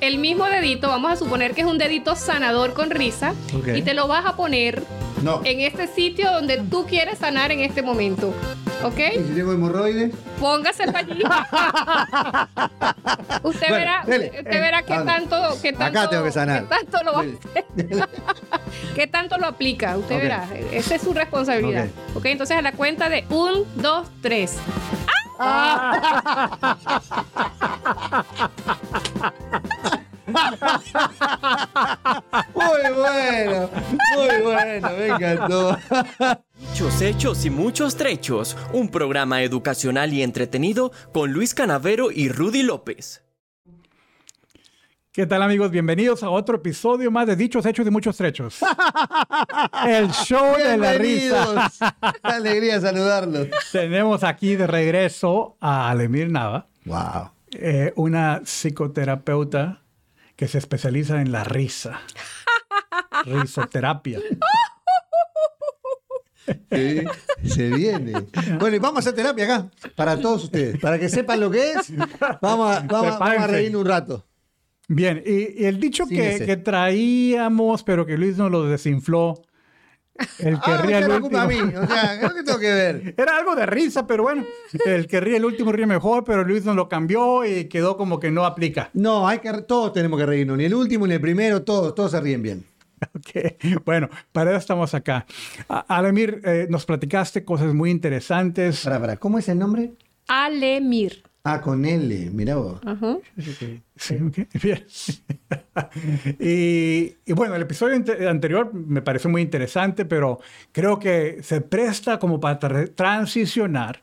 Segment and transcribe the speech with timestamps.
[0.00, 3.68] el mismo dedito, vamos a suponer que es un dedito sanador con risa, Ok.
[3.76, 4.82] y te lo vas a poner
[5.22, 5.40] No.
[5.44, 8.32] en este sitio donde tú quieres sanar en este momento.
[8.84, 8.98] ¿Ok?
[9.12, 10.14] ¿Y si tengo hemorroides?
[10.38, 11.20] Póngaselo allí.
[13.42, 14.26] usted Bueno, verá, dele.
[14.38, 16.62] usted verá qué tanto, qué tanto, Acá tengo que sanar.
[16.62, 17.24] qué tanto lo va a
[18.94, 19.96] qué tanto lo aplica.
[19.96, 20.46] Usted verá.
[20.72, 21.88] Esa es su responsabilidad.
[22.14, 24.58] ok, entonces a la cuenta de un, dos, tres.
[32.54, 33.70] Muy bueno,
[34.16, 35.76] muy bueno, me encantó.
[36.58, 42.62] Muchos hechos y muchos trechos, un programa educacional y entretenido con Luis Canavero y Rudy
[42.62, 43.22] López.
[45.18, 45.72] ¿Qué tal amigos?
[45.72, 48.60] Bienvenidos a otro episodio más de Dichos Hechos y Muchos Trechos.
[49.84, 51.42] El show de la risa.
[51.44, 51.78] Bienvenidos.
[52.22, 53.48] Qué alegría saludarlos.
[53.72, 57.32] Tenemos aquí de regreso a Alemir Nava, Wow.
[57.50, 59.82] eh, una psicoterapeuta
[60.36, 61.98] que se especializa en la risa.
[63.24, 64.20] Risoterapia.
[66.70, 67.02] Sí,
[67.44, 68.12] se viene.
[68.60, 70.78] Bueno, y vamos a hacer terapia acá, para todos ustedes.
[70.78, 71.92] Para que sepan lo que es,
[72.40, 74.24] vamos a, vamos, vamos a reírnos un rato.
[74.88, 79.42] Bien, y, y el dicho que, que traíamos, pero que Luis nos lo desinfló,
[80.38, 81.20] el que Ah, el la último.
[81.20, 81.56] culpa a mí.
[81.60, 83.14] O sea, ¿qué tengo que ver?
[83.18, 84.44] Era algo de risa, pero bueno,
[84.86, 88.18] el que ríe el último ríe mejor, pero Luis nos lo cambió y quedó como
[88.18, 88.90] que no aplica.
[88.94, 90.56] No, hay que, todos tenemos que reírnos.
[90.56, 92.64] Ni el último ni el primero, todos, todos se ríen bien.
[93.14, 95.24] Ok, Bueno, para eso estamos acá.
[95.68, 98.82] Alemir, eh, nos platicaste cosas muy interesantes.
[98.82, 99.92] Para, para, ¿cómo es el nombre?
[100.26, 101.22] Alemir.
[101.54, 102.80] Ah, con L, mirá vos.
[102.84, 103.16] Ajá.
[103.96, 104.84] Sí, ok, bien.
[106.38, 110.40] y, y bueno, el episodio ante- anterior me pareció muy interesante, pero
[110.72, 114.02] creo que se presta como para tra- transicionar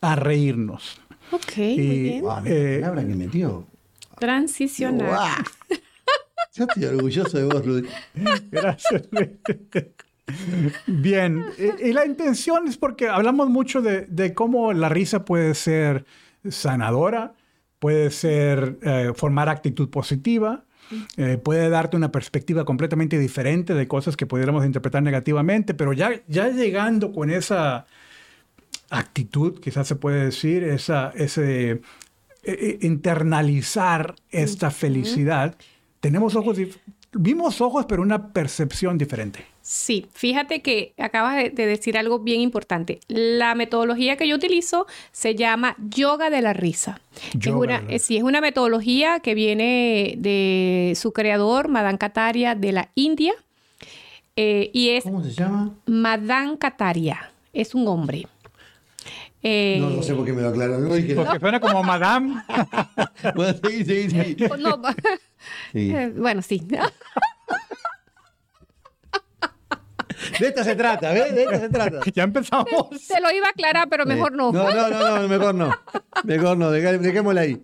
[0.00, 1.00] a reírnos.
[1.30, 2.20] Ok, muy bien.
[2.22, 3.66] Guau, Eh, la palabra que metió.
[4.18, 5.08] Transicionar.
[5.08, 5.28] Guau.
[6.54, 7.88] Yo estoy orgulloso de vos, Rudy.
[8.50, 9.02] Gracias.
[10.86, 15.54] Bien, y, y la intención es porque hablamos mucho de, de cómo la risa puede
[15.54, 16.04] ser
[16.48, 17.34] sanadora,
[17.78, 20.64] puede ser eh, formar actitud positiva,
[21.16, 26.20] eh, puede darte una perspectiva completamente diferente de cosas que pudiéramos interpretar negativamente, pero ya,
[26.26, 27.86] ya llegando con esa
[28.90, 31.80] actitud, quizás se puede decir, esa, ese
[32.42, 35.56] eh, internalizar esta felicidad,
[36.00, 36.58] tenemos ojos,
[37.12, 39.44] vimos ojos, pero una percepción diferente.
[39.62, 43.00] Sí, fíjate que acabas de, de decir algo bien importante.
[43.08, 47.00] La metodología que yo utilizo se llama yoga de la risa.
[47.38, 52.54] es una, de la sí, es una metodología que viene de su creador, Madan Kataria,
[52.54, 53.34] de la India.
[54.36, 55.74] Eh, y es ¿Cómo se llama?
[55.86, 57.32] Madan Kataria.
[57.52, 58.26] Es un hombre.
[59.42, 62.42] Eh, No, no sé por qué me lo dije Porque suena como Madame.
[63.34, 64.36] Bueno, seguí.
[64.58, 64.80] no,
[65.72, 65.92] Sí.
[65.94, 66.66] eh, bueno, sí.
[70.38, 71.34] De esta se trata, ¿ves?
[71.34, 72.00] De esta se trata.
[72.14, 72.66] ya empezamos.
[73.00, 74.52] Se lo iba a aclarar, pero mejor no.
[74.52, 75.70] No, no, no, no, mejor no.
[76.24, 77.62] Mejor no, dejémosla ahí.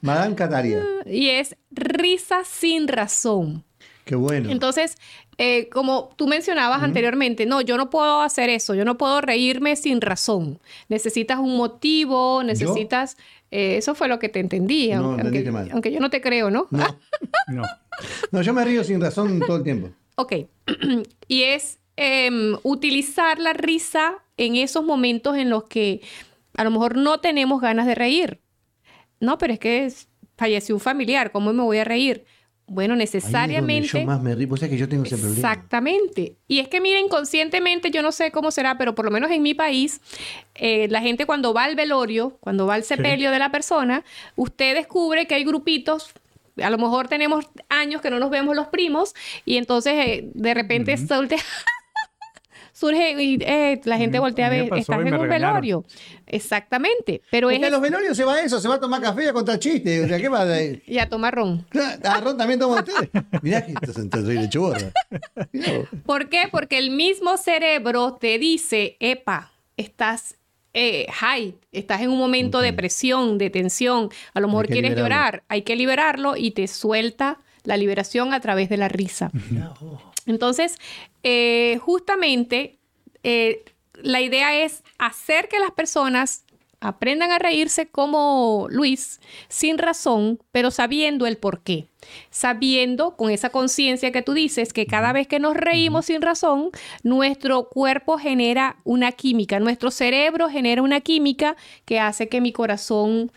[0.00, 0.82] Madame Cataria.
[1.06, 3.64] Y es risa sin razón.
[4.04, 4.50] Qué bueno.
[4.50, 4.96] Entonces,
[5.38, 9.76] eh, como tú mencionabas anteriormente, no, yo no puedo hacer eso, yo no puedo reírme
[9.76, 10.58] sin razón.
[10.88, 13.16] Necesitas un motivo, necesitas...
[13.50, 15.70] eh, eso fue lo que te entendí, No, aunque, entendiste aunque- mal.
[15.72, 16.66] aunque yo no te creo, ¿no?
[16.70, 16.84] No,
[17.48, 17.62] No.
[18.32, 19.90] no, yo me río sin razón todo el tiempo.
[20.16, 20.32] Ok.
[21.28, 26.00] y es em, utilizar la risa en esos momentos en los que
[26.56, 28.40] a lo mejor no tenemos ganas de reír.
[29.20, 32.24] No, pero es que es- falleció un familiar, ¿cómo me voy a reír?
[32.72, 33.88] Bueno, Ahí es donde necesariamente...
[33.88, 34.46] yo más me río.
[34.56, 35.34] Sabés que yo tengo ese problema.
[35.34, 36.36] Exactamente.
[36.46, 39.42] Y es que, miren, inconscientemente, yo no sé cómo será, pero por lo menos en
[39.42, 40.00] mi país,
[40.54, 44.04] eh, la gente cuando va al velorio, cuando va al sepelio de la persona,
[44.36, 46.12] usted descubre que hay grupitos.
[46.62, 50.54] A lo mejor tenemos años que no nos vemos los primos y entonces eh, de
[50.54, 51.38] repente surge,
[52.80, 55.28] surge y eh, la gente mí- voltea a a ver, estás en un regañaron.
[55.28, 55.84] velorio.
[56.26, 57.20] Exactamente.
[57.30, 59.24] Pero Porque es en los velorios se va a eso, se va a tomar café
[59.24, 60.04] y a contar chistes.
[60.04, 60.82] O sea, ¿qué va a ir?
[60.86, 61.66] y a tomar ron.
[62.04, 63.10] Arrón también toma ustedes.
[63.42, 64.90] Mirá que estás de chuborra.
[66.06, 66.48] ¿Por qué?
[66.50, 70.36] Porque el mismo cerebro te dice, epa, estás
[70.72, 75.02] eh, high, estás en un momento de presión, de tensión, a lo mejor quieres liberarlo.
[75.16, 79.30] llorar, hay que liberarlo y te suelta la liberación a través de la risa.
[80.30, 80.76] Entonces,
[81.22, 82.78] eh, justamente,
[83.22, 86.44] eh, la idea es hacer que las personas
[86.80, 91.88] aprendan a reírse como Luis, sin razón, pero sabiendo el por qué.
[92.30, 96.70] Sabiendo, con esa conciencia que tú dices, que cada vez que nos reímos sin razón,
[97.02, 103.30] nuestro cuerpo genera una química, nuestro cerebro genera una química que hace que mi corazón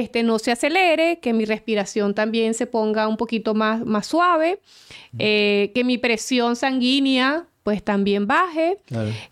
[0.00, 4.60] este, no se acelere, que mi respiración también se ponga un poquito más, más suave,
[5.18, 8.78] eh, que mi presión sanguínea pues también baje,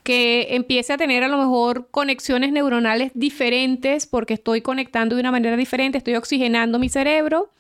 [0.03, 5.31] que empiece a tener a lo mejor conexiones neuronales diferentes porque estoy conectando de una
[5.31, 7.53] manera diferente, estoy oxigenando mi cerebro,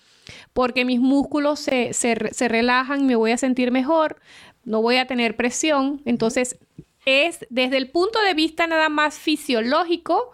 [0.53, 4.17] porque mis músculos se, se, se relajan, me voy a sentir mejor,
[4.65, 6.03] no voy a tener presión.
[6.06, 6.59] Entonces,
[7.06, 10.33] es desde el punto de vista nada más fisiológico,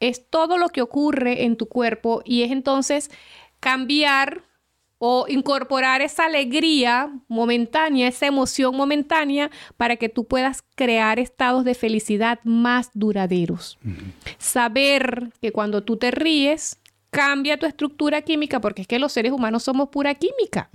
[0.00, 3.10] es todo lo que ocurre en tu cuerpo y es entonces
[3.60, 4.44] cambiar
[4.98, 11.74] o incorporar esa alegría momentánea, esa emoción momentánea, para que tú puedas crear estados de
[11.74, 13.78] felicidad más duraderos.
[14.38, 16.78] Saber que cuando tú te ríes,
[17.10, 20.70] cambia tu estructura química, porque es que los seres humanos somos pura química.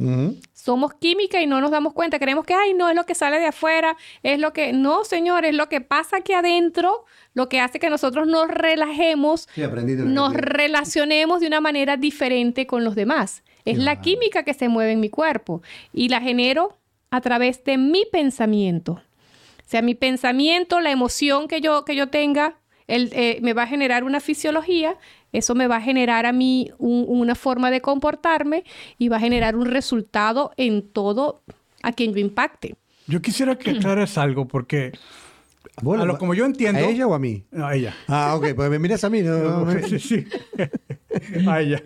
[0.53, 2.19] Somos química y no nos damos cuenta.
[2.19, 4.73] Creemos que, ay, no, es lo que sale de afuera, es lo que...
[4.73, 9.47] No, señor, es lo que pasa aquí adentro, lo que hace que nosotros nos relajemos,
[9.55, 13.43] nos relacionemos de una manera diferente con los demás.
[13.65, 15.61] Es la química que se mueve en mi cuerpo
[15.93, 16.77] y la genero
[17.09, 18.93] a través de mi pensamiento.
[18.93, 22.55] O sea, mi pensamiento, la emoción que yo, que yo tenga,
[22.87, 24.97] eh, me va a generar una fisiología
[25.31, 28.63] eso me va a generar a mí una forma de comportarme
[28.97, 31.41] y va a generar un resultado en todo
[31.83, 32.75] a quien yo impacte.
[33.07, 34.91] Yo quisiera que aclares algo porque
[35.77, 36.79] a lo como yo entiendo.
[36.79, 37.43] ¿A ella o a mí?
[37.57, 37.95] a ella.
[38.07, 39.69] Ah, ok, pues me miras a mí, ¿no?
[39.87, 40.25] sí, sí.
[41.47, 41.83] a ella.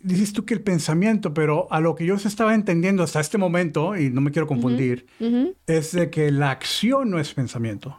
[0.00, 3.38] Dices tú que el pensamiento, pero a lo que yo se estaba entendiendo hasta este
[3.38, 5.06] momento, y no me quiero confundir,
[5.66, 7.98] es de que la acción no es pensamiento.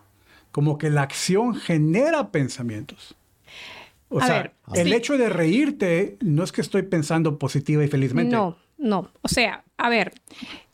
[0.52, 3.16] Como que la acción genera pensamientos.
[4.10, 8.34] O sea, el hecho de reírte no es que estoy pensando positiva y felizmente.
[8.34, 9.12] No, no.
[9.22, 10.14] O sea, a ver,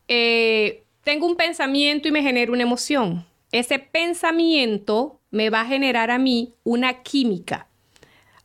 [0.07, 3.25] eh, tengo un pensamiento y me genera una emoción.
[3.51, 7.67] Ese pensamiento me va a generar a mí una química.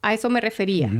[0.03, 0.91] A eso me refería.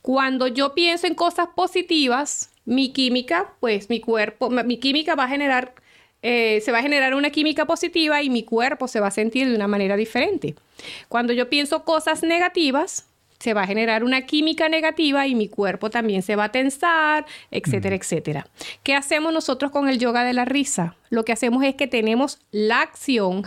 [0.00, 5.28] Cuando yo pienso en cosas positivas, mi química, pues mi cuerpo, mi química va a
[5.28, 5.74] generar,
[6.22, 9.48] eh, se va a generar una química positiva y mi cuerpo se va a sentir
[9.48, 10.54] de una manera diferente.
[11.08, 13.06] Cuando yo pienso cosas negativas,
[13.42, 17.26] se va a generar una química negativa y mi cuerpo también se va a tensar,
[17.50, 18.46] etcétera, etcétera.
[18.84, 20.94] ¿Qué hacemos nosotros con el yoga de la risa?
[21.10, 23.42] Lo que hacemos es que tenemos la acción.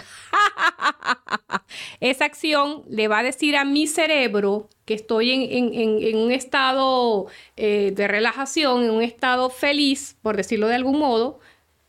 [2.01, 7.94] Esa acción le va a decir a mi cerebro que estoy en, un estado eh,
[7.95, 11.39] de relajación, en un estado feliz, por decirlo de algún modo,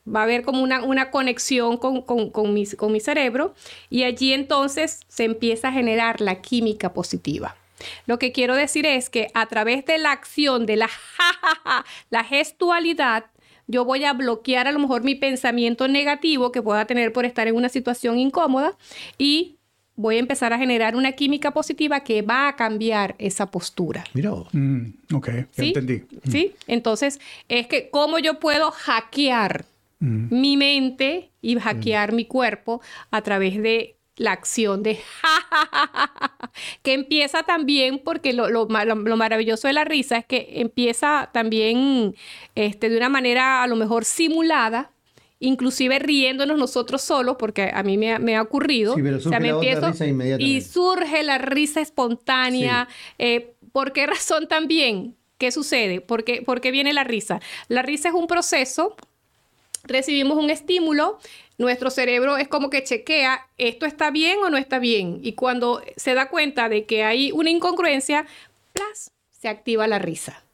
[0.06, 3.54] va a haber como una, conexión con, con, mi, con, mi, cerebro
[3.90, 7.56] y allí entonces se empieza a generar la química positiva.
[8.06, 10.90] Lo que quiero decir es que a través de la acción, de la
[12.10, 13.26] la gestualidad,
[13.66, 17.48] yo voy a bloquear a lo mejor mi pensamiento negativo que pueda tener por estar
[17.48, 18.76] en una situación incómoda
[19.18, 19.56] y
[19.96, 24.04] voy a empezar a generar una química positiva que va a cambiar esa postura.
[24.12, 24.32] Mira.
[24.52, 26.02] Mm, ok, entendí.
[26.30, 27.18] Sí, entonces
[27.48, 29.64] es que cómo yo puedo hackear
[29.98, 30.38] mm.
[30.38, 34.98] mi mente y hackear mi cuerpo a través de la acción de
[36.82, 42.14] que empieza también porque lo, lo, maravilloso de la risa es que empieza también
[42.54, 44.90] este, de una manera a lo mejor simulada
[45.38, 48.96] inclusive riéndonos nosotros solos, porque a mí me, ha ocurrido.
[50.38, 52.88] y surge la risa espontánea.
[53.18, 55.14] Eh, ¿Por qué razón también?
[55.36, 56.00] ¿Qué sucede?
[56.00, 57.40] ¿Por qué, ¿Por qué viene la risa?
[57.68, 58.96] La risa es un proceso,
[59.84, 61.18] recibimos un estímulo,
[61.58, 65.20] nuestro cerebro es como que chequea esto está bien o no está bien.
[65.22, 68.26] Y cuando se da cuenta de que hay una incongruencia,
[68.72, 69.12] ¡plas!
[69.30, 70.45] se activa la risa.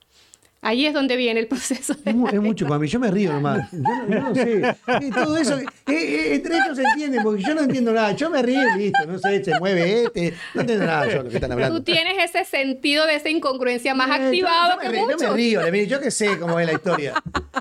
[0.64, 1.92] Ahí es donde viene el proceso.
[2.04, 3.68] es, mucho para mí, yo me río nomás.
[3.72, 4.76] Yo, no sé.
[5.12, 8.12] todo eso, eh, eh, entre ellos se entiende, porque yo no entiendo nada.
[8.12, 10.34] Yo me río y listo, no sé, se mueve este.
[10.54, 11.78] No entiendo nada yo lo que están hablando.
[11.78, 15.20] Tú tienes ese sentido de esa incongruencia más eh, activado yo, que muchos.
[15.20, 17.14] Yo me río, yo qué sé cómo es la historia.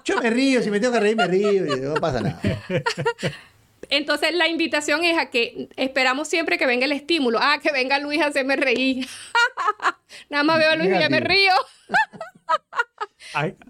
[0.06, 2.40] Yo me río, si me tengo que reír, me río y no pasa nada.
[3.90, 7.40] Entonces la invitación es a que esperamos siempre que venga el estímulo.
[7.42, 9.08] Ah, que venga Luis a hacerme reír.
[10.30, 11.52] Nada más veo a Luis y ya me río.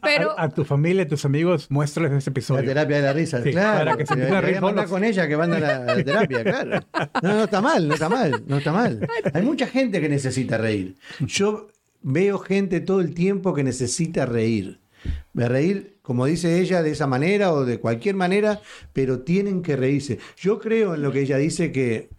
[0.02, 2.62] Pero, a, tu familia, a tus amigos, muéstrales ese episodio.
[2.62, 3.92] La terapia de la risa, claro.
[3.92, 6.80] Para que se a con ella que van a la, terapia, claro.
[7.22, 9.08] No, no está mal, no está mal, no está mal.
[9.34, 10.96] Hay mucha gente que necesita reír.
[11.20, 11.70] Yo
[12.02, 14.80] veo gente todo el tiempo que necesita reír.
[15.34, 18.62] De reír, como dice ella, de esa manera o de cualquier manera,
[18.94, 20.20] pero tienen que reírse.
[20.38, 22.10] Yo creo en lo que ella dice que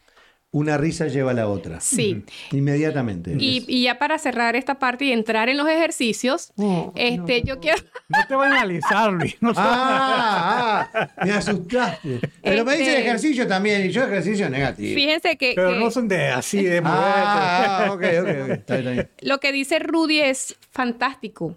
[0.52, 1.80] una risa lleva a la otra.
[1.80, 2.25] Sí.
[2.52, 3.35] Inmediatamente.
[3.38, 6.52] Y, ya para cerrar esta parte y entrar en los ejercicios,
[6.94, 7.82] este, yo quiero...
[8.09, 9.35] No te voy a analizar, Luis.
[9.56, 12.21] ah, ah, me asustaste.
[12.42, 14.94] Pero me dice este ejercicio también, y yo ejercicio negativo.
[14.94, 15.54] Fíjense que...
[15.56, 21.56] Pero no son de así, de Ah, ok, ok, Lo que dice Rudy es fantástico.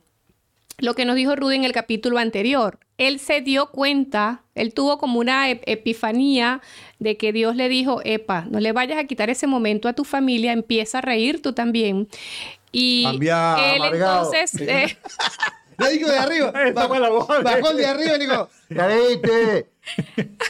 [0.78, 2.80] Lo que nos dijo Rudy en el capítulo anterior.
[2.98, 6.62] Él se dio cuenta, él tuvo como una epifanía
[7.00, 10.06] de que Dios le dijo, epa, no le vayas a quitar ese momento a tu
[10.06, 12.08] familia, empieza a reír tú también.
[12.72, 14.56] Y él entonces...
[14.62, 14.98] Eh,
[15.78, 18.50] le dijo de arriba, bajó, bajó de arriba y dijo,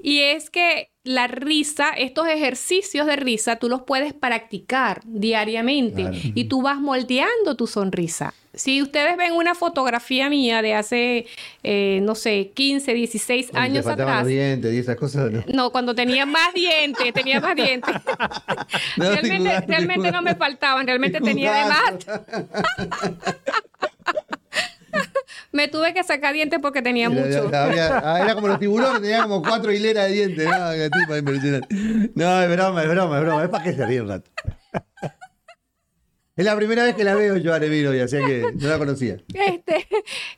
[0.00, 6.44] Y es que la risa, estos ejercicios de risa, tú los puedes practicar diariamente y
[6.44, 8.32] tú vas moldeando tu sonrisa.
[8.58, 11.26] Si ustedes ven una fotografía mía de hace,
[11.62, 14.26] eh, no sé, 15, 16 años atrás.
[14.26, 15.30] dientes y esas cosas.
[15.46, 15.70] No.
[15.70, 17.94] cuando tenía más dientes, tenía más dientes.
[18.96, 21.94] realmente, realmente no me faltaban, realmente tenía de más.
[25.52, 27.48] me tuve que sacar dientes porque tenía mucho.
[27.52, 30.48] Ah, era como los tiburones, tenía como cuatro hileras de dientes.
[32.14, 33.44] No, es broma, es broma, es broma.
[33.44, 34.28] Es para que se ríe un rato.
[36.38, 38.78] Es la primera vez que la veo yo a Neville hoy, así que no la
[38.78, 39.16] conocía.
[39.34, 39.88] Este,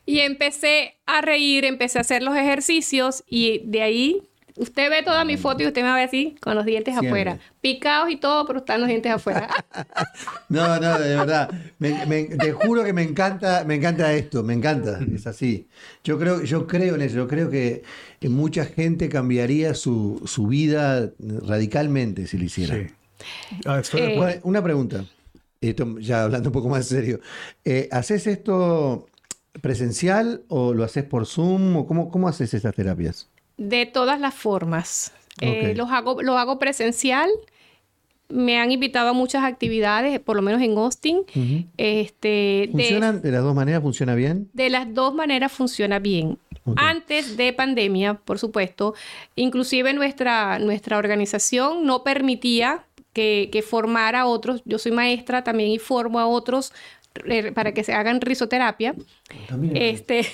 [0.03, 4.23] y empecé a reír, empecé a hacer los ejercicios y de ahí
[4.55, 8.09] usted ve toda mi foto y usted me ve así con los dientes afuera, picados
[8.09, 9.47] y todo, pero están los dientes afuera.
[10.49, 11.51] no, no, de verdad.
[11.79, 15.67] te juro que me encanta, me encanta esto, me encanta, es así.
[16.03, 17.83] Yo creo, yo creo en eso, yo creo que
[18.23, 22.73] mucha gente cambiaría su, vida radicalmente si lo hiciera.
[22.73, 22.87] Sí.
[23.67, 25.05] Ah, eh, una pregunta
[25.69, 27.19] esto ya hablando un poco más serio,
[27.63, 29.07] eh, ¿haces esto
[29.61, 33.29] presencial o lo haces por Zoom o cómo, cómo haces esas terapias?
[33.57, 35.13] De todas las formas.
[35.39, 37.29] Eh, los hago, lo hago presencial.
[38.27, 41.23] Me han invitado a muchas actividades, por lo menos en Austin.
[41.77, 43.81] este, ¿Funcionan de, las dos maneras?
[43.81, 44.49] ¿Funciona bien?
[44.53, 46.39] De las dos maneras funciona bien.
[46.77, 48.93] Antes de pandemia, por supuesto,
[49.35, 54.61] inclusive nuestra, nuestra organización no permitía que, que formara a otros.
[54.65, 56.73] Yo soy maestra también y formo a otros
[57.25, 58.95] eh, para que se hagan risoterapia.
[59.73, 60.25] Este,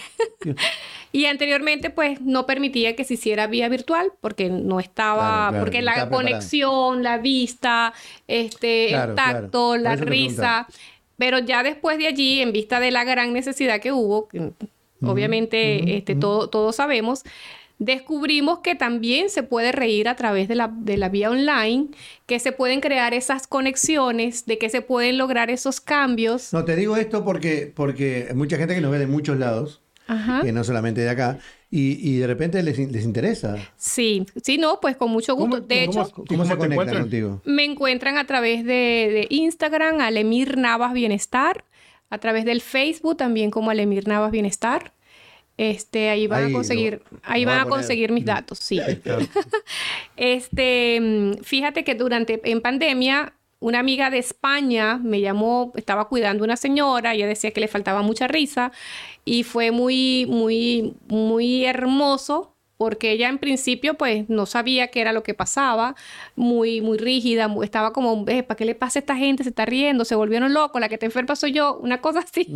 [1.12, 6.08] y anteriormente pues no permitía que se hiciera vía virtual porque no estaba, porque la
[6.08, 7.94] conexión, la vista,
[8.28, 10.68] este, el tacto, la risa.
[11.18, 14.30] Pero ya después de allí, en vista de la gran necesidad que hubo,
[15.02, 17.24] obviamente este, todo, todos sabemos,
[17.80, 21.88] descubrimos que también se puede reír a través de la, de la vía online,
[22.26, 26.54] que se pueden crear esas conexiones, de que se pueden lograr esos cambios.
[26.54, 29.82] No, te digo esto porque, porque hay mucha gente que nos ve de muchos lados,
[30.42, 33.58] que no solamente de acá, y, de repente les, interesa.
[33.76, 35.60] Sí, sí, no, pues con mucho gusto.
[35.60, 37.42] de hecho, ¿cómo, se conectan contigo?
[37.44, 41.66] Me encuentran a través de, de Instagram, Alemir Navas Bienestar,
[42.10, 44.94] a través del Facebook también como Alemir Navas Bienestar.
[45.58, 48.80] Este, ahí van a conseguir, ahí van a, conseguir mis datos, sí.
[50.16, 56.46] este, fíjate que durante, en pandemia, una amiga de España me llamó, estaba cuidando a
[56.46, 58.72] una señora, ella decía que le faltaba mucha risa
[59.26, 65.12] y fue muy, muy, muy hermoso porque ella en principio pues no sabía qué era
[65.12, 65.96] lo que pasaba,
[66.36, 69.44] muy, muy rígida, estaba como, eh, ¿para qué le pasa a esta gente?
[69.44, 72.48] Se está riendo, se volvieron locos, la que te enferma soy yo, una cosa así.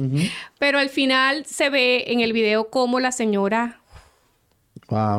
[0.60, 3.82] Pero al final se ve en el video cómo la señora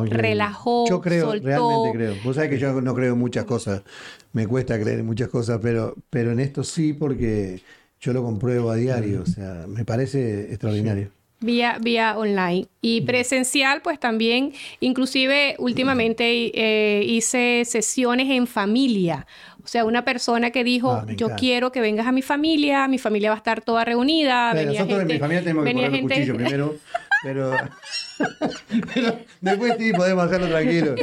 [0.05, 2.15] relajó, Yo creo, realmente creo.
[2.23, 3.83] Vos sabés que yo no creo en muchas cosas,
[4.31, 7.61] me cuesta creer en muchas cosas, pero, pero en esto sí porque
[7.99, 11.09] yo lo compruebo a diario, o sea, me parece extraordinario.
[11.43, 12.67] Vía, vía online.
[12.81, 16.23] Y presencial, pues también, inclusive últimamente
[16.53, 19.27] eh, hice sesiones en familia.
[19.63, 22.97] O sea, una persona que dijo, ah, yo quiero que vengas a mi familia, mi
[22.97, 24.53] familia va a estar toda reunida.
[24.53, 26.75] nosotros en mi familia tenemos que poner el cuchillo primero,
[27.23, 27.51] pero...
[28.93, 30.95] Pero después sí podemos hacerlo tranquilo.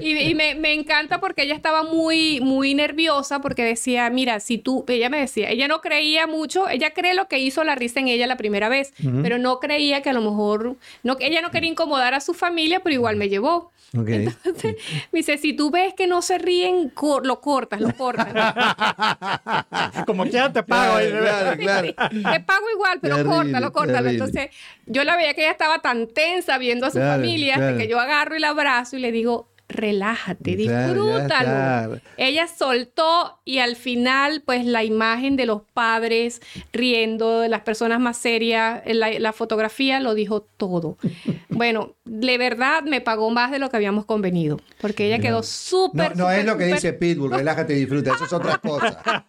[0.00, 5.08] Y, me, encanta porque ella estaba muy, muy nerviosa porque decía, mira, si tú, ella
[5.08, 8.26] me decía, ella no creía mucho, ella cree lo que hizo la risa en ella
[8.26, 8.92] la primera vez,
[9.22, 12.80] pero no creía que a lo mejor, no, ella no quería incomodar a su familia,
[12.80, 13.72] pero igual me llevó.
[13.94, 14.76] Entonces,
[15.12, 18.28] me dice, si tú ves que no se ríen, lo cortas, lo cortas.
[20.06, 20.98] Como ya te pago.
[20.98, 24.10] Claro, claro, Te pago igual, pero córtalo, córtalo.
[24.10, 24.50] Entonces,
[24.86, 28.00] yo la veía que ella estaba tan tensa viendo a su familia, hasta que yo
[28.00, 32.00] agarro y la abrazo y le digo, relájate, disfrútalo.
[32.16, 36.40] Ella soltó y al final, pues la imagen de los padres
[36.72, 40.96] riendo, de las personas más serias, la, fotografía lo dijo todo.
[41.48, 46.16] bueno, de verdad me pagó más de lo que habíamos convenido, porque ella quedó súper...
[46.16, 49.26] No, no es lo que dice Pitbull, relájate y disfruta, eso es otra cosa.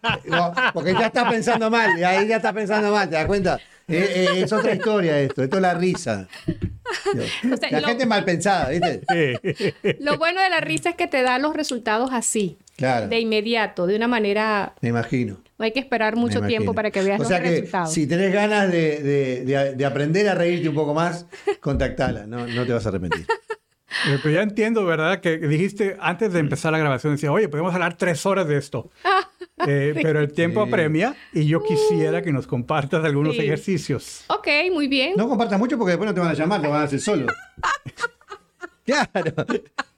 [0.72, 3.58] porque ya está pensando mal, y ahí ya está pensando mal, ¿te das cuenta?
[3.88, 6.26] Eh, eh, es otra historia esto, esto es la risa.
[7.70, 9.74] la gente mal pensada, ¿viste?
[10.00, 12.58] Lo bueno de la risa es que te da los resultados así.
[12.76, 14.74] De inmediato, de una manera.
[14.82, 15.38] Me imagino.
[15.58, 18.70] No hay que esperar mucho tiempo para que veas o sea que, Si tenés ganas
[18.70, 21.26] de, aprender a reírte un poco más,
[21.60, 23.26] contactala, no, no te vas a arrepentir.
[24.22, 25.20] Pero ya entiendo, ¿verdad?
[25.20, 28.90] Que dijiste antes de empezar la grabación, decía, oye, podemos hablar tres horas de esto.
[29.66, 34.24] Eh, pero el tiempo apremia y yo quisiera que nos compartas algunos ejercicios.
[34.28, 35.14] Ok, muy bien.
[35.16, 37.26] No compartas mucho porque después no te van a llamar, te van a hacer solo.
[38.84, 39.46] claro.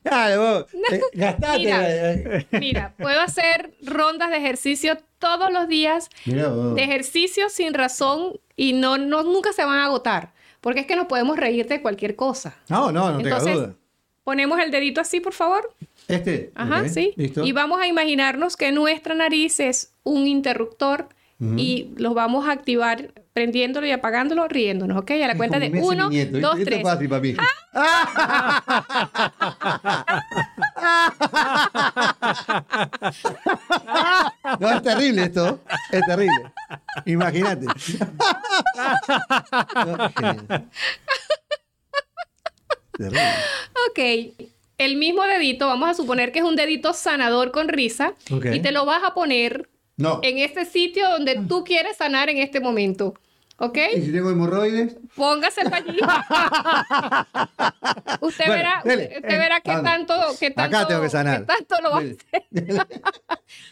[0.03, 2.47] Claro, eh, gastate.
[2.59, 6.09] Mira, puedo hacer rondas de ejercicio todos los días.
[6.25, 10.33] De ejercicio sin razón y no, no, nunca se van a agotar.
[10.61, 12.57] Porque es que nos podemos reír de cualquier cosa.
[12.69, 13.75] No, no, no tengas duda.
[14.29, 15.75] Ponemos el dedito así, por favor.
[16.07, 16.53] Este.
[16.55, 17.15] Ajá, sí.
[17.17, 21.09] Y vamos a imaginarnos que nuestra nariz es un interruptor
[21.57, 25.13] y los vamos a activar prendiéndolo y apagándolo, riéndonos, ¿ok?
[25.13, 26.83] A la cuenta de uno, dos, tres.
[26.83, 27.33] fácil para mí.
[34.61, 35.59] no, es terrible esto.
[35.91, 36.53] Es terrible.
[37.07, 37.65] Imagínate.
[43.91, 43.99] ok
[44.79, 48.73] el mismo dedito, vamos a suponer que es un dedito sanador con risa, y te
[48.73, 49.69] lo vas a poner
[50.23, 53.15] en este sitio donde tú quieres sanar en este momento.
[53.61, 53.77] ¿Ok?
[53.97, 54.97] ¿Y si tengo hemorroides?
[55.17, 55.99] Póngaselo allí.
[58.21, 61.41] usted verá, usted verá qué tanto, qué tanto, Acá tengo que sanar.
[61.41, 62.19] Qué tanto lo hace.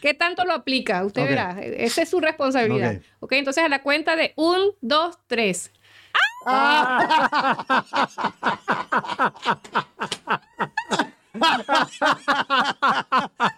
[0.01, 1.05] qué tanto lo aplica.
[1.05, 1.61] Usted verá.
[1.61, 2.99] Esa es su responsabilidad.
[3.21, 5.71] ok, entonces a la cuenta de un, dos, tres.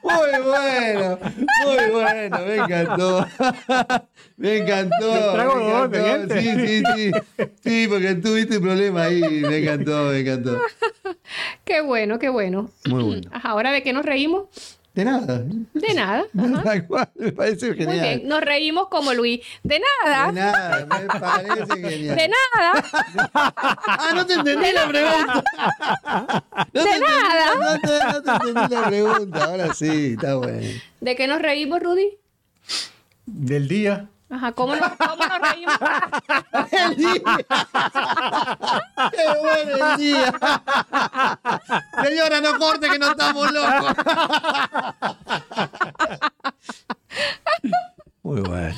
[0.04, 1.20] Muy bueno,
[1.66, 3.26] muy bueno, me encantó.
[4.38, 5.36] Me encantó.
[6.30, 7.12] Sí, sí, sí.
[7.62, 9.22] Sí, porque tuviste un problema ahí.
[9.22, 10.62] Me encantó, me encantó.
[11.66, 12.72] Qué bueno, qué bueno.
[12.88, 13.30] Muy bueno.
[13.44, 14.79] Ahora, ¿de qué nos reímos?
[14.94, 15.44] De nada.
[15.74, 16.26] De nada.
[17.16, 17.88] me parece genial.
[17.88, 19.40] Muy bien, nos reímos como Luis.
[19.64, 20.28] De nada.
[20.28, 22.16] De nada, me parece genial.
[22.16, 22.84] De nada.
[23.34, 25.44] ah, no te entendí la pregunta.
[26.74, 27.56] de nada.
[27.56, 29.44] no, te, no te entendí la pregunta.
[29.46, 30.68] Ahora sí, está bueno.
[31.00, 32.18] ¿De qué nos reímos, Rudy?
[33.26, 34.10] Del día.
[34.32, 35.76] Ajá, ¿cómo nos, cómo nos reímos?
[36.72, 37.14] el día.
[39.12, 40.34] Qué bueno el día.
[42.04, 43.94] Señora, no corte que no estamos locos.
[48.24, 48.76] Muy bueno.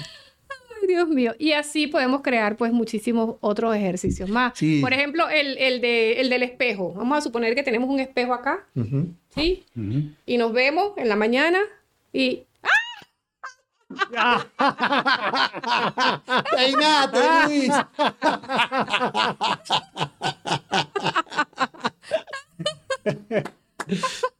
[0.82, 1.34] Ay, Dios mío.
[1.38, 4.54] Y así podemos crear pues muchísimos otros ejercicios más.
[4.82, 6.94] Por ejemplo, el, el, de, el, del espejo.
[6.94, 8.66] Vamos a suponer que tenemos un espejo acá.
[9.36, 9.66] ¿Sí?
[10.26, 11.60] Y nos vemos en la mañana
[12.14, 12.44] y
[16.52, 17.74] Peinate, Luis.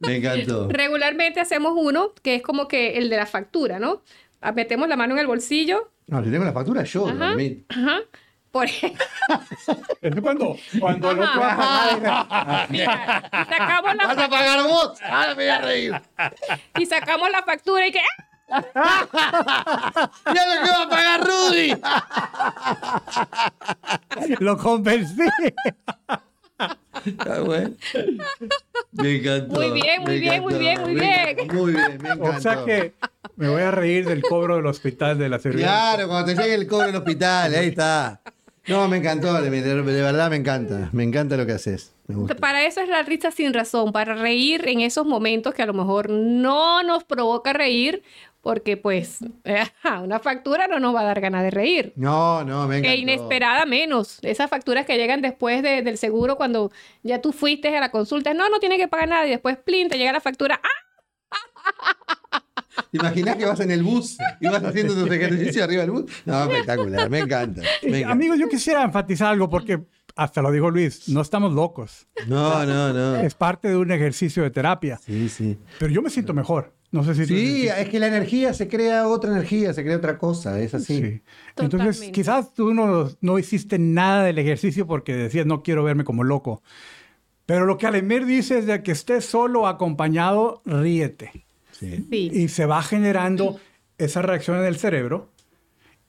[0.00, 0.68] Me encantó.
[0.68, 4.02] Regularmente hacemos uno que es como que el de la factura, ¿no?
[4.54, 5.90] Metemos la mano en el bolsillo.
[6.06, 7.34] No, si tengo la factura yo, ajá,
[7.68, 8.00] ajá.
[8.50, 9.04] Por ejemplo.
[10.02, 15.00] ¿Es cuando, cuando el otro va a Mira, y sacamos la ¿Vas a pagar vos?
[15.02, 16.02] Ahora me voy a reír.
[16.78, 18.00] Y sacamos la factura y que.
[20.34, 21.74] ¡Ya lo que va a pagar Rudy!
[24.44, 25.22] Lo convencí.
[27.04, 27.74] Está bueno.
[28.92, 29.60] Me encantó.
[29.60, 31.36] Muy bien, muy bien, muy bien, muy bien.
[31.52, 32.24] Muy bien, me encantó.
[32.24, 32.92] O sea que
[33.36, 35.68] me voy a reír del cobro del hospital de la seguridad.
[35.68, 38.20] Claro, cuando te llegue el cobro del hospital, ahí está.
[38.66, 40.88] No, me encantó, de, verdad me encanta.
[40.92, 41.92] Me encanta lo que haces.
[42.40, 45.72] Para eso es la risa sin razón, para reír en esos momentos que a lo
[45.72, 48.02] mejor no nos provoca reír
[48.42, 49.20] porque pues
[50.02, 51.92] una factura no nos va a dar ganas de reír.
[51.96, 52.90] No, no, venga.
[52.90, 54.18] E inesperada menos.
[54.22, 56.70] Esas facturas que llegan después del seguro cuando
[57.02, 59.88] ya tú fuiste a la consulta, no, no tiene que pagar nada y después, plin,
[59.88, 60.60] te llega la factura.
[60.62, 60.68] ¡Ah!
[62.92, 66.10] Imaginas que vas en el bus y vas haciendo tus ejercicios arriba del bus?
[66.24, 67.62] No, espectacular, me encanta.
[68.06, 69.82] Amigos, yo quisiera enfatizar algo porque
[70.16, 72.06] hasta lo dijo Luis, no estamos locos.
[72.26, 73.16] No, no, no.
[73.16, 74.98] Es parte de un ejercicio de terapia.
[74.98, 75.58] Sí, sí.
[75.78, 76.74] Pero yo me siento mejor.
[76.92, 80.18] No sé si Sí, es que la energía se crea otra energía, se crea otra
[80.18, 81.22] cosa, es así.
[81.56, 86.22] Entonces, quizás tú no, no hiciste nada del ejercicio porque decías, no quiero verme como
[86.22, 86.62] loco.
[87.46, 91.46] Pero lo que Alemir dice es de que estés solo acompañado, ríete.
[91.72, 92.06] Sí.
[92.10, 93.58] Y se va generando
[93.98, 95.32] esa reacción en el cerebro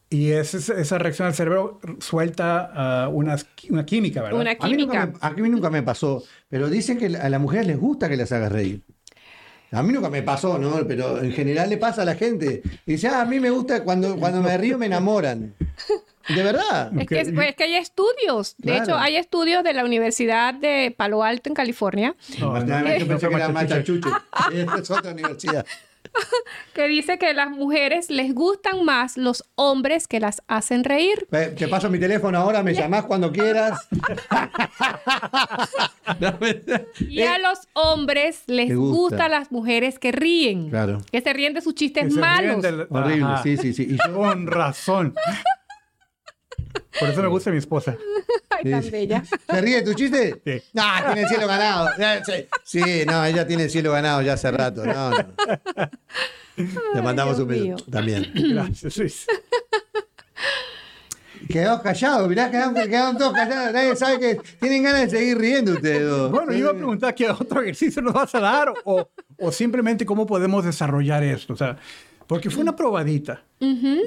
[0.10, 3.38] y esa, esa reacción del cerebro suelta uh, una,
[3.70, 4.40] una, química, ¿verdad?
[4.40, 5.12] Una química.
[5.20, 8.32] A mí, nunca me, pasó, pero dicen que a las mujeres les gusta que las
[8.32, 8.84] hagas reír.
[9.74, 10.86] A mí nunca me pasó, ¿no?
[10.88, 12.62] Pero en general le pasa a la gente.
[12.86, 15.56] Dice, ah, a mí me gusta cuando, cuando me río me enamoran.
[16.30, 16.92] De verdad.
[16.98, 18.56] Es que, pues, es que hay estudios.
[18.58, 22.16] De hecho, hay estudios de la Universidad de Palo Alto en California.
[22.40, 23.48] No, no, no, yo pensé que era
[24.54, 25.66] Esta es otra universidad.
[26.74, 31.28] que dice que a las mujeres les gustan más los hombres que las hacen reír.
[31.30, 33.88] Te paso mi teléfono ahora, me llamás cuando quieras.
[37.00, 40.70] y a los hombres les gustan las mujeres que ríen.
[40.70, 41.02] Claro.
[41.12, 42.64] Que se ríen de sus chistes malos.
[42.90, 43.88] Horrible, sí, sí, sí.
[43.90, 45.14] Y con razón.
[47.00, 47.98] Por eso me gusta mi esposa.
[48.50, 49.24] Ay, tan bella.
[49.50, 50.42] ¿Se ríe de tu chiste?
[50.46, 50.64] Sí.
[50.74, 51.90] No, tiene el cielo ganado.
[52.64, 54.86] Sí, no, ella tiene el cielo ganado ya hace rato.
[54.86, 55.26] No, no.
[56.94, 58.32] Le mandamos un beso también.
[58.34, 59.26] Gracias, Luis.
[61.50, 63.74] Quedó callado, mirá, quedaron, quedaron, todos callados.
[63.74, 66.32] Nadie sabe que tienen ganas de seguir riendo ustedes dos.
[66.32, 69.10] Bueno, iba a preguntar qué otro ejercicio nos vas a dar o,
[69.40, 71.54] o simplemente cómo podemos desarrollar esto.
[71.54, 71.78] O sea,
[72.28, 73.44] porque fue una probadita.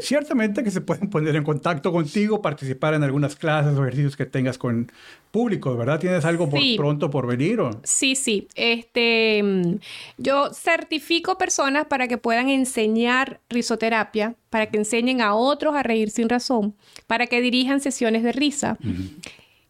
[0.02, 4.26] Ciertamente que se pueden poner en contacto contigo, participar en algunas clases o ejercicios que
[4.26, 4.92] tengas con
[5.30, 5.98] público, ¿verdad?
[5.98, 7.60] ¿Tienes algo por pronto por venir?
[7.60, 7.70] O?
[7.82, 8.48] Sí, sí.
[8.54, 9.42] Este,
[10.18, 16.10] yo certifico personas para que puedan enseñar risoterapia, para que enseñen a otros a reír
[16.10, 16.74] sin razón,
[17.06, 18.76] para que dirijan sesiones de risa.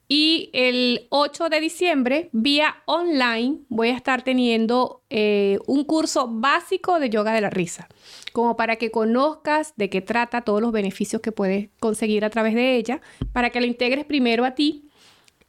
[0.09, 7.01] Y el 8 de diciembre, vía online, voy a estar teniendo eh, un curso básico
[7.01, 7.89] de yoga de la risa,
[8.33, 12.55] como para que conozcas de qué trata, todos los beneficios que puedes conseguir a través
[12.55, 13.01] de ella,
[13.33, 14.89] para que la integres primero a ti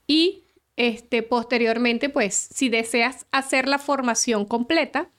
[0.08, 0.44] y
[0.76, 5.10] este, posteriormente, pues, si deseas hacer la formación completa,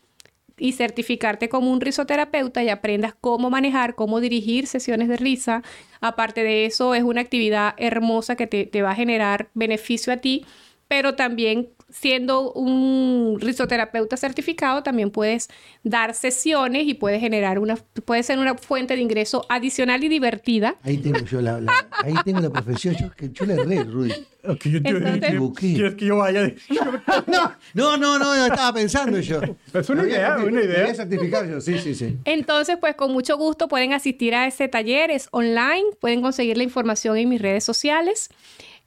[0.59, 5.63] y certificarte como un risoterapeuta y aprendas cómo manejar, cómo dirigir sesiones de risa.
[6.01, 10.19] Aparte de eso, es una actividad hermosa que te, te va a generar beneficio a
[10.19, 10.45] ti,
[10.89, 15.49] pero también siendo un risoterapeuta certificado, también puedes
[15.83, 20.77] dar sesiones y puedes generar una, puede ser una fuente de ingreso adicional y divertida.
[20.83, 21.61] Ahí tengo yo la,
[22.05, 24.13] ahí tengo la profesión, yo, yo le re, Rudy.
[24.45, 26.55] Okay, yo ¿Quieres que yo vaya?
[27.27, 29.41] no, no, no, no, estaba pensando yo.
[29.75, 30.95] Es una idea, una idea.
[30.95, 32.17] certificar yo, sí, sí, sí.
[32.25, 36.63] Entonces, pues con mucho gusto pueden asistir a ese taller, es online, pueden conseguir la
[36.63, 38.31] información en mis redes sociales.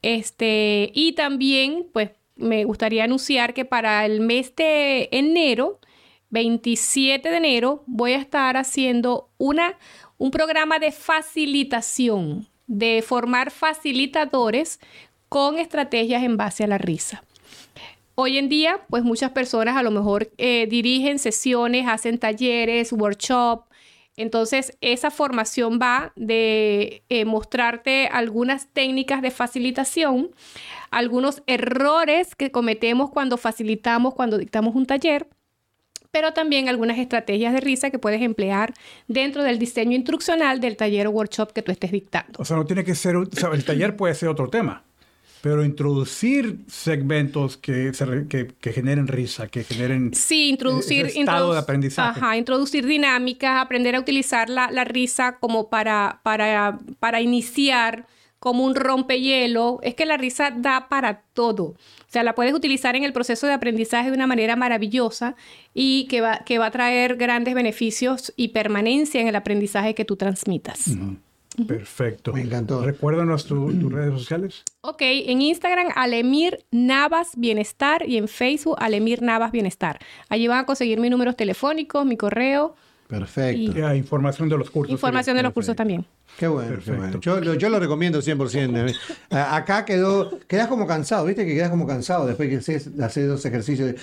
[0.01, 2.09] Este, y también, pues
[2.41, 5.79] me gustaría anunciar que para el mes de enero,
[6.29, 9.77] 27 de enero, voy a estar haciendo una,
[10.17, 14.79] un programa de facilitación, de formar facilitadores
[15.29, 17.23] con estrategias en base a la risa.
[18.15, 23.70] Hoy en día, pues muchas personas a lo mejor eh, dirigen sesiones, hacen talleres, workshops.
[24.17, 30.31] Entonces, esa formación va de eh, mostrarte algunas técnicas de facilitación
[30.91, 35.27] algunos errores que cometemos cuando facilitamos, cuando dictamos un taller,
[36.11, 38.73] pero también algunas estrategias de risa que puedes emplear
[39.07, 42.33] dentro del diseño instruccional del taller o workshop que tú estés dictando.
[42.37, 44.83] O sea, no tiene que ser, el taller puede ser otro tema,
[45.41, 47.91] pero introducir segmentos que,
[48.29, 52.19] que, generen risa, que generen sí, introducir, estado de aprendizaje.
[52.19, 58.05] Ajá, introducir dinámicas, aprender a utilizar la, la risa como para, para, para iniciar
[58.41, 61.63] como un rompehielo, es que la risa da para todo.
[61.63, 61.77] O
[62.07, 65.35] sea, la puedes utilizar en el proceso de aprendizaje de una manera maravillosa
[65.75, 70.05] y que va, que va a traer grandes beneficios y permanencia en el aprendizaje que
[70.05, 70.89] tú transmitas.
[71.67, 72.33] Perfecto.
[72.33, 72.81] Me encantó.
[72.83, 74.63] Recuérdanos tus redes sociales.
[74.81, 79.99] Ok, en Instagram Alemir Navas Bienestar y en Facebook Alemir Navas Bienestar.
[80.29, 82.75] Allí van a conseguir mis números telefónicos, mi correo.
[83.11, 83.93] Perfecto.
[83.93, 84.93] Y, información de los cursos.
[84.93, 86.05] Información de los cursos también.
[86.39, 86.79] Qué bueno,
[87.19, 88.89] Yo, lo recomiendo 100%.
[88.89, 88.95] ¿eh?
[89.35, 91.45] Acá quedó, quedas como cansado, ¿viste?
[91.45, 93.95] Que quedas como cansado después que haces, haces dos ejercicios.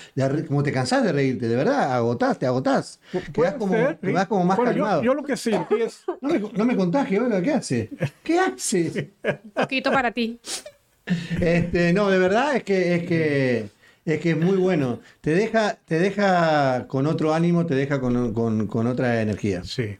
[0.46, 3.00] como te cansás de reírte, de verdad, agotás, te agotás.
[3.32, 3.74] Quedas como,
[4.28, 5.02] como más calmado.
[5.02, 6.04] Yo, lo que sí es...
[6.20, 7.90] No me, no me contagies, ¿qué hace?
[8.22, 9.06] ¿Qué haces?
[9.54, 10.38] Poquito para ti.
[11.40, 13.77] Este, no, de verdad es que es que
[14.12, 15.00] es que es muy bueno.
[15.20, 19.64] Te deja, te deja con otro ánimo, te deja con, con otra energía.
[19.64, 19.98] Sí.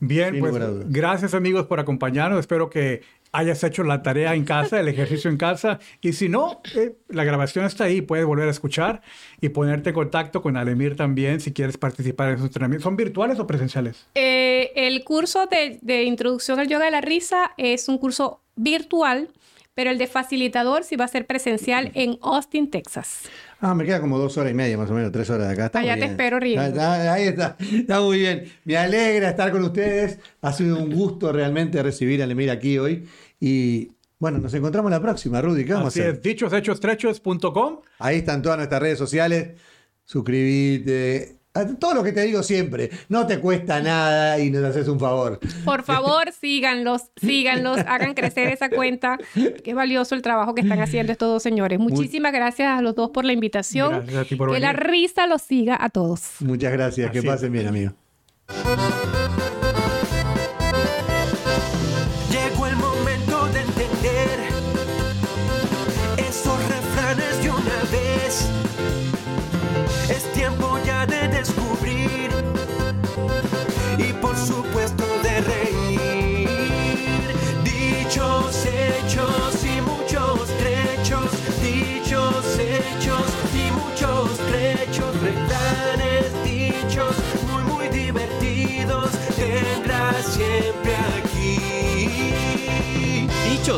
[0.00, 0.54] Bien, pues
[0.90, 2.40] gracias amigos por acompañarnos.
[2.40, 3.02] Espero que
[3.32, 5.80] hayas hecho la tarea en casa, el ejercicio en casa.
[6.00, 9.02] Y si no, eh, la grabación está ahí, puedes volver a escuchar
[9.40, 12.84] y ponerte en contacto con Alemir también si quieres participar en esos entrenamientos.
[12.84, 14.06] ¿Son virtuales o presenciales?
[14.14, 19.30] Eh, el curso de, de, introducción al yoga de la risa es un curso virtual
[19.74, 23.22] pero el de facilitador sí va a ser presencial en Austin, Texas.
[23.60, 25.66] Ah, me queda como dos horas y media, más o menos, tres horas de acá.
[25.66, 26.60] Está Allá te espero, Río.
[26.60, 28.52] Ahí está, está muy bien.
[28.64, 30.18] Me alegra estar con ustedes.
[30.42, 33.08] Ha sido un gusto realmente recibir a Lemir aquí hoy.
[33.40, 35.64] Y bueno, nos encontramos la próxima, Rudy.
[35.64, 36.14] ¿Qué vamos Así a hacer?
[36.16, 37.80] Es, dichoshechos.com.
[37.98, 39.60] Ahí están todas nuestras redes sociales.
[40.04, 41.43] Suscríbete
[41.78, 45.38] todo lo que te digo siempre, no te cuesta nada y nos haces un favor.
[45.64, 49.18] Por favor, síganlos, síganlos, hagan crecer esa cuenta.
[49.62, 51.78] Qué valioso el trabajo que están haciendo estos dos señores.
[51.78, 54.04] Muchísimas gracias a los dos por la invitación.
[54.06, 56.22] que la risa los siga a todos.
[56.40, 57.92] Muchas gracias, que pasen bien, amigo.